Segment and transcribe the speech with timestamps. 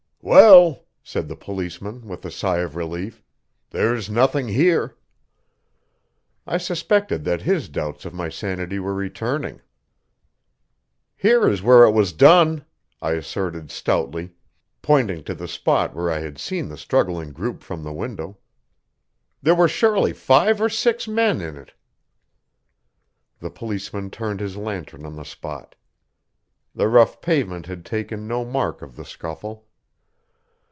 [0.23, 3.23] "Well," said the policeman, with a sigh of relief,
[3.71, 4.95] "there's nothing here."
[6.45, 9.61] I suspected that his doubts of my sanity were returning.
[11.17, 12.63] "Here is where it was done,"
[13.01, 14.33] I asserted stoutly,
[14.83, 18.37] pointing to the spot where I had seen the struggling group from the window.
[19.41, 21.73] "There were surely five or six men in it."
[23.39, 25.73] The policeman turned his lantern on the spot.
[26.75, 29.65] The rough pavement had taken no mark of the scuffle.